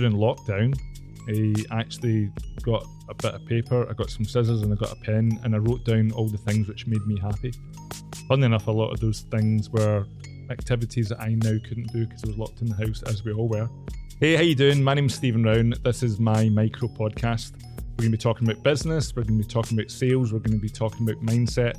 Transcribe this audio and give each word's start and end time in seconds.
during 0.00 0.14
lockdown, 0.14 0.74
I 1.28 1.80
actually 1.80 2.30
got 2.62 2.84
a 3.10 3.14
bit 3.14 3.34
of 3.34 3.44
paper, 3.44 3.86
I 3.90 3.92
got 3.92 4.08
some 4.08 4.24
scissors, 4.24 4.62
and 4.62 4.72
I 4.72 4.76
got 4.76 4.90
a 4.90 4.96
pen, 4.96 5.38
and 5.44 5.54
I 5.54 5.58
wrote 5.58 5.84
down 5.84 6.12
all 6.12 6.28
the 6.28 6.38
things 6.38 6.66
which 6.66 6.86
made 6.86 7.06
me 7.06 7.18
happy. 7.20 7.52
Funny 8.26 8.46
enough, 8.46 8.68
a 8.68 8.70
lot 8.70 8.90
of 8.90 9.00
those 9.00 9.20
things 9.30 9.68
were 9.68 10.06
activities 10.50 11.10
that 11.10 11.20
I 11.20 11.34
now 11.34 11.58
couldn't 11.68 11.92
do 11.92 12.06
because 12.06 12.24
I 12.24 12.28
was 12.28 12.38
locked 12.38 12.62
in 12.62 12.68
the 12.68 12.74
house, 12.74 13.02
as 13.02 13.22
we 13.22 13.32
all 13.32 13.48
were. 13.48 13.68
Hey, 14.18 14.34
how 14.34 14.42
you 14.42 14.54
doing? 14.54 14.82
My 14.82 14.94
name's 14.94 15.14
Stephen 15.14 15.44
Rown. 15.44 15.74
This 15.84 16.02
is 16.02 16.18
my 16.18 16.48
micro 16.48 16.88
podcast. 16.88 17.52
We're 17.62 18.04
going 18.04 18.12
to 18.12 18.16
be 18.16 18.16
talking 18.16 18.48
about 18.48 18.62
business. 18.62 19.14
We're 19.14 19.24
going 19.24 19.38
to 19.40 19.46
be 19.46 19.52
talking 19.52 19.78
about 19.78 19.90
sales. 19.90 20.32
We're 20.32 20.38
going 20.38 20.58
to 20.58 20.62
be 20.62 20.70
talking 20.70 21.06
about 21.06 21.22
mindset. 21.22 21.76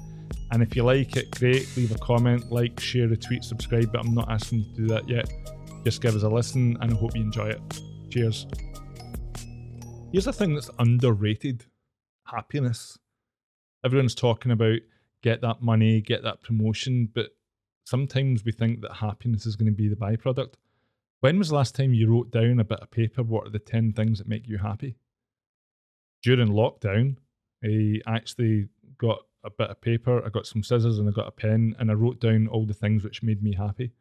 And 0.52 0.62
if 0.62 0.76
you 0.76 0.84
like 0.84 1.18
it, 1.18 1.32
great. 1.32 1.68
Leave 1.76 1.92
a 1.92 1.98
comment, 1.98 2.52
like, 2.52 2.80
share, 2.80 3.08
retweet, 3.08 3.44
subscribe. 3.44 3.92
But 3.92 4.06
I'm 4.06 4.14
not 4.14 4.30
asking 4.30 4.60
you 4.60 4.66
to 4.66 4.82
do 4.82 4.88
that 4.90 5.10
yet. 5.10 5.32
Just 5.84 6.02
give 6.02 6.16
us 6.16 6.22
a 6.22 6.30
listen, 6.30 6.78
and 6.80 6.94
I 6.94 6.96
hope 6.96 7.16
you 7.16 7.24
enjoy 7.24 7.48
it. 7.48 7.82
Cheers. 8.14 8.46
Here's 10.12 10.28
a 10.28 10.34
thing 10.34 10.54
that's 10.54 10.70
underrated 10.78 11.66
happiness. 12.28 13.00
Everyone's 13.84 14.14
talking 14.14 14.52
about 14.52 14.82
get 15.24 15.42
that 15.42 15.64
money, 15.64 16.00
get 16.00 16.22
that 16.22 16.44
promotion, 16.44 17.10
but 17.16 17.32
sometimes 17.86 18.46
we 18.46 18.52
think 18.52 18.82
that 18.82 18.94
happiness 18.94 19.48
is 19.48 19.56
going 19.56 19.72
to 19.72 19.76
be 19.76 19.88
the 19.88 19.96
byproduct. 19.96 20.54
When 21.22 21.40
was 21.40 21.50
the 21.50 21.56
last 21.56 21.74
time 21.74 21.96
you 21.96 22.08
wrote 22.08 22.30
down 22.30 22.60
a 22.60 22.64
bit 22.64 22.82
of 22.82 22.92
paper? 22.92 23.24
What 23.24 23.48
are 23.48 23.50
the 23.50 23.58
10 23.58 23.94
things 23.94 24.20
that 24.20 24.28
make 24.28 24.48
you 24.48 24.60
happy? 24.60 24.96
During 26.22 26.50
lockdown, 26.50 27.16
I 27.64 28.00
actually 28.06 28.68
got 29.00 29.22
a 29.44 29.50
bit 29.50 29.72
of 29.72 29.82
paper, 29.82 30.24
I 30.24 30.30
got 30.30 30.46
some 30.46 30.62
scissors, 30.62 31.00
and 31.00 31.10
I 31.10 31.14
got 31.14 31.30
a 31.30 31.32
pen, 31.32 31.76
and 31.80 31.90
I 31.90 31.96
wrote 31.96 32.20
down 32.20 32.46
all 32.46 32.68
the 32.68 32.76
things 32.76 33.04
which 33.04 33.24
made 33.24 33.42
me 33.42 33.56
happy. 33.56 33.92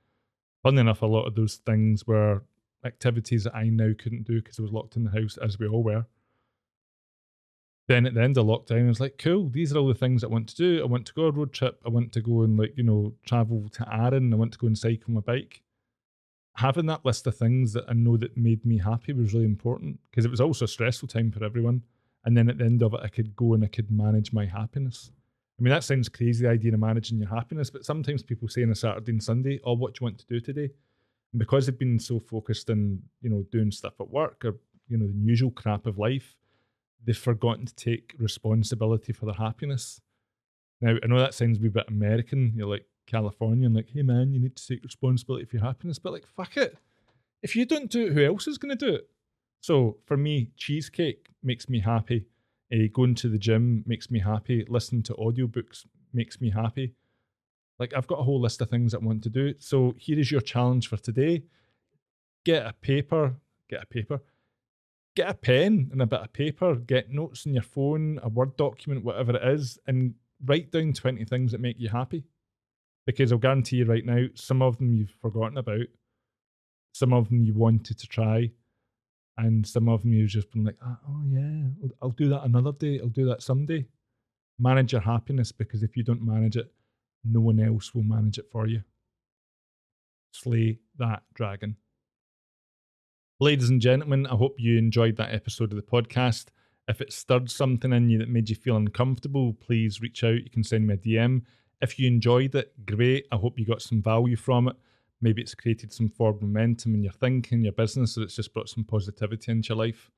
Funny 0.63 0.83
enough, 0.83 1.01
a 1.01 1.07
lot 1.07 1.25
of 1.25 1.35
those 1.35 1.55
things 1.65 2.07
were 2.07 2.43
activities 2.85 3.45
that 3.45 3.55
I 3.55 3.65
now 3.65 3.93
couldn't 3.99 4.25
do 4.25 4.41
because 4.41 4.59
I 4.59 4.63
was 4.63 4.73
locked 4.73 4.97
in 4.97 5.05
the 5.05 5.11
house, 5.11 5.39
as 5.39 5.59
we 5.59 5.67
all 5.67 5.83
were. 5.83 6.07
Then 7.89 8.07
at 8.07 8.15
the 8.15 8.23
end 8.23 8.39
of 8.39 8.47
lockdown, 8.47 8.85
I 8.85 8.89
was 8.89 9.01
like, 9.01 9.19
cool, 9.19 9.49
these 9.49 9.73
are 9.73 9.79
all 9.79 9.89
the 9.89 9.95
things 9.95 10.23
I 10.23 10.29
want 10.29 10.49
to 10.51 10.57
do. 10.57 10.83
I 10.83 10.87
want 10.87 11.07
to 11.07 11.15
go 11.15 11.23
on 11.27 11.29
a 11.29 11.33
road 11.33 11.53
trip. 11.53 11.81
I 11.85 11.89
want 11.89 12.13
to 12.13 12.21
go 12.21 12.43
and, 12.43 12.59
like, 12.59 12.75
you 12.77 12.85
know, 12.85 13.15
travel 13.27 13.69
to 13.71 13.87
Arran. 13.93 14.33
I 14.33 14.37
want 14.37 14.53
to 14.53 14.59
go 14.59 14.69
and 14.69 14.79
cycle 14.79 15.13
my 15.13 15.21
bike. 15.21 15.63
Having 16.57 16.87
that 16.87 17.05
list 17.05 17.27
of 17.27 17.37
things 17.37 17.73
that 17.73 17.85
I 17.89 17.95
know 17.95 18.17
that 18.19 18.37
made 18.37 18.65
me 18.65 18.79
happy 18.79 19.13
was 19.13 19.33
really 19.33 19.47
important 19.47 19.99
because 20.11 20.25
it 20.25 20.31
was 20.31 20.41
also 20.41 20.65
a 20.65 20.69
stressful 20.69 21.09
time 21.09 21.33
for 21.33 21.43
everyone. 21.45 21.83
And 22.25 22.37
then 22.37 22.49
at 22.49 22.59
the 22.59 22.65
end 22.65 22.83
of 22.83 22.95
it, 22.95 23.01
I 23.03 23.09
could 23.09 23.35
go 23.35 23.55
and 23.55 23.65
I 23.65 23.69
could 23.69 23.91
manage 23.91 24.33
my 24.33 24.47
happiness. 24.47 25.11
I 25.59 25.63
mean, 25.63 25.73
that 25.73 25.85
sounds 25.85 26.09
crazy, 26.09 26.45
the 26.45 26.51
idea 26.51 26.73
of 26.73 26.81
managing 26.81 27.19
your 27.19 27.29
happiness, 27.29 27.71
but 27.71 27.85
sometimes 27.85 28.23
people 28.23 28.49
say 28.49 28.63
on 28.63 28.71
a 28.71 28.75
Saturday 28.75 29.13
and 29.13 29.23
Sunday, 29.23 29.61
oh, 29.65 29.75
what 29.75 29.95
do 29.95 29.99
you 30.01 30.05
want 30.07 30.19
to 30.19 30.27
do 30.27 30.41
today? 30.41 30.71
And 31.33 31.39
because 31.39 31.67
they've 31.67 31.79
been 31.79 31.99
so 31.99 32.19
focused 32.19 32.71
on, 32.71 33.03
you 33.21 33.31
know, 33.31 33.45
doing 33.51 33.71
stuff 33.71 33.95
at 34.01 34.11
work 34.11 34.45
or, 34.45 34.57
you 34.89 34.99
know, 34.99 35.07
the 35.07 35.15
usual 35.15 35.51
crap 35.51 35.87
of 35.87 35.99
life, 35.99 36.37
they've 37.05 37.17
forgotten 37.17 37.67
to 37.67 37.75
take 37.75 38.15
responsibility 38.19 39.13
for 39.13 39.27
their 39.27 39.35
happiness. 39.35 40.01
Now, 40.81 40.97
I 41.03 41.07
know 41.07 41.19
that 41.19 41.35
sounds 41.35 41.59
a 41.59 41.61
wee 41.63 41.69
bit 41.69 41.89
American. 41.89 42.53
You're 42.55 42.69
like 42.69 42.87
Californian, 43.07 43.75
like, 43.75 43.89
hey 43.93 44.03
man, 44.03 44.33
you 44.33 44.41
need 44.41 44.57
to 44.57 44.67
take 44.67 44.85
responsibility 44.85 45.45
for 45.45 45.57
your 45.57 45.65
happiness. 45.65 45.99
But 45.99 46.13
like, 46.13 46.27
fuck 46.27 46.57
it. 46.57 46.77
If 47.43 47.57
you 47.57 47.65
don't 47.65 47.91
do 47.91 48.07
it, 48.07 48.13
who 48.13 48.25
else 48.25 48.47
is 48.47 48.59
going 48.59 48.77
to 48.77 48.87
do 48.87 48.95
it? 48.95 49.09
So 49.61 49.99
for 50.07 50.17
me, 50.17 50.51
cheesecake 50.57 51.29
makes 51.43 51.69
me 51.69 51.81
happy. 51.81 52.27
Uh, 52.73 52.89
going 52.93 53.15
to 53.17 53.29
the 53.29 53.39
gym 53.39 53.85
makes 53.87 54.11
me 54.11 54.21
happy. 54.21 54.65
Listening 54.69 55.03
to 55.05 55.15
audiobooks 55.15 55.87
makes 56.13 56.41
me 56.41 56.51
happy. 56.51 56.95
Like 57.83 57.95
I've 57.97 58.07
got 58.07 58.21
a 58.21 58.23
whole 58.23 58.41
list 58.41 58.61
of 58.61 58.71
things 58.71 58.95
I 58.95 58.99
want 58.99 59.25
to 59.25 59.29
do. 59.29 59.55
So 59.59 59.97
here 59.99 60.17
is 60.17 60.31
your 60.31 60.41
challenge 60.41 60.87
for 60.87 60.97
today. 60.97 61.43
Get 62.45 62.65
a 62.65 62.73
paper, 62.75 63.35
get 63.69 63.83
a 63.83 63.87
paper, 63.87 64.21
get 65.17 65.29
a 65.29 65.35
pen 65.35 65.89
and 65.91 66.01
a 66.01 66.07
bit 66.07 66.21
of 66.21 66.33
paper, 66.33 66.77
get 66.77 67.11
notes 67.11 67.45
on 67.45 67.55
your 67.55 67.65
phone, 67.65 68.21
a 68.23 68.29
Word 68.29 68.57
document, 68.57 69.05
whatever 69.05 69.35
it 69.35 69.43
is, 69.43 69.81
and 69.89 70.15
write 70.45 70.71
down 70.71 70.93
20 70.93 71.25
things 71.25 71.51
that 71.51 71.61
make 71.61 71.81
you 71.81 71.89
happy. 71.89 72.23
Because 73.05 73.33
I'll 73.33 73.39
guarantee 73.39 73.79
you 73.79 73.85
right 73.85 74.07
now, 74.07 74.27
some 74.35 74.63
of 74.63 74.79
them 74.79 74.93
you've 74.93 75.17
forgotten 75.21 75.59
about, 75.59 75.89
some 76.95 77.13
of 77.13 77.31
them 77.31 77.43
you 77.43 77.53
wanted 77.53 77.99
to 77.99 78.07
try, 78.07 78.53
and 79.39 79.67
some 79.67 79.89
of 79.89 80.03
them 80.03 80.13
you've 80.13 80.31
just 80.31 80.53
been 80.53 80.63
like, 80.63 80.77
oh, 80.87 80.99
oh 81.09 81.23
yeah, 81.27 81.65
I'll 82.01 82.11
do 82.11 82.29
that 82.29 82.45
another 82.45 82.71
day, 82.71 83.01
I'll 83.01 83.09
do 83.09 83.27
that 83.27 83.43
someday. 83.43 83.87
Manage 84.61 84.93
your 84.93 85.01
happiness 85.01 85.51
because 85.51 85.83
if 85.83 85.97
you 85.97 86.05
don't 86.05 86.23
manage 86.23 86.57
it, 86.57 86.73
no 87.25 87.41
one 87.41 87.61
else 87.61 87.95
will 87.95 88.03
manage 88.03 88.39
it 88.39 88.51
for 88.51 88.67
you. 88.67 88.83
Slay 90.33 90.79
that 90.99 91.23
dragon. 91.35 91.77
Ladies 93.41 93.71
and 93.71 93.81
gentlemen, 93.81 94.27
I 94.27 94.37
hope 94.37 94.55
you 94.59 94.79
enjoyed 94.79 95.17
that 95.17 95.35
episode 95.35 95.73
of 95.73 95.77
the 95.77 95.83
podcast. 95.83 96.47
If 96.89 97.01
it 97.01 97.13
stirred 97.13 97.51
something 97.51 97.93
in 97.93 98.09
you 98.09 98.19
that 98.19 98.29
made 98.29 98.49
you 98.49 98.57
feel 98.57 98.77
uncomfortable, 98.77 99.53
please 99.53 100.01
reach 100.01 100.25
out. 100.25 100.43
You 100.43 100.51
can 100.51 100.65
send 100.65 100.87
me 100.87 100.95
a 100.95 100.97
DM. 100.97 101.43
If 101.81 101.99
you 101.99 102.07
enjoyed 102.07 102.55
it, 102.55 102.73
great. 102.87 103.27
I 103.33 103.37
hope 103.37 103.59
you 103.59 103.67
got 103.67 103.83
some 103.83 104.03
value 104.03 104.37
from 104.37 104.69
it. 104.69 104.77
Maybe 105.21 105.43
it's 105.43 105.55
created 105.55 105.93
some 105.93 106.09
forward 106.09 106.43
momentum 106.43 106.95
in 106.95 107.03
your 107.03 107.13
thinking, 107.13 107.63
your 107.63 107.73
business, 107.73 108.17
or 108.17 108.23
it's 108.23 108.37
just 108.37 108.53
brought 108.53 108.69
some 108.69 108.85
positivity 108.85 109.53
into 109.53 109.71
your 109.71 109.79
life. 109.79 110.11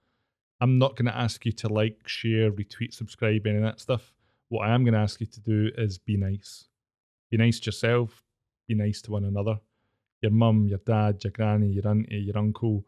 I'm 0.61 0.79
not 0.79 0.97
going 0.97 1.07
to 1.07 1.17
ask 1.17 1.45
you 1.45 1.53
to 1.53 1.69
like, 1.69 2.07
share, 2.07 2.51
retweet, 2.51 2.95
subscribe, 2.95 3.47
any 3.47 3.57
of 3.57 3.63
that 3.63 3.81
stuff. 3.81 4.13
What 4.49 4.69
I 4.69 4.75
am 4.75 4.85
going 4.85 4.95
to 4.95 5.01
ask 5.01 5.21
you 5.21 5.27
to 5.27 5.41
do 5.41 5.71
is 5.77 5.99
be 5.99 6.17
nice. 6.17 6.67
Be 7.35 7.39
nice 7.39 7.59
to 7.59 7.67
yourself, 7.67 8.23
be 8.69 8.77
nice 8.77 9.03
to 9.03 9.11
one 9.11 9.25
another. 9.25 9.59
Your 10.23 10.31
mum, 10.31 10.69
your 10.69 10.79
dad, 10.87 11.25
your 11.25 11.33
granny, 11.33 11.67
your 11.67 11.89
auntie, 11.89 12.15
your 12.15 12.39
uncle, 12.39 12.85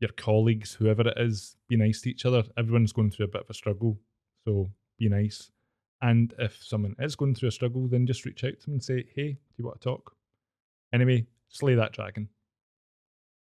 your 0.00 0.10
colleagues, 0.18 0.74
whoever 0.74 1.08
it 1.08 1.16
is, 1.16 1.56
be 1.66 1.76
nice 1.76 2.02
to 2.02 2.10
each 2.10 2.26
other. 2.26 2.42
Everyone's 2.58 2.92
going 2.92 3.10
through 3.10 3.24
a 3.24 3.30
bit 3.30 3.40
of 3.40 3.48
a 3.48 3.54
struggle, 3.54 3.98
so 4.44 4.68
be 4.98 5.08
nice. 5.08 5.50
And 6.02 6.34
if 6.38 6.62
someone 6.62 6.94
is 6.98 7.16
going 7.16 7.34
through 7.34 7.48
a 7.48 7.52
struggle, 7.52 7.88
then 7.88 8.06
just 8.06 8.26
reach 8.26 8.44
out 8.44 8.60
to 8.60 8.66
them 8.66 8.74
and 8.74 8.84
say, 8.84 9.06
hey, 9.16 9.32
do 9.32 9.38
you 9.56 9.64
want 9.64 9.80
to 9.80 9.88
talk? 9.88 10.14
Anyway, 10.92 11.26
slay 11.48 11.74
that 11.74 11.94
dragon. 11.94 12.28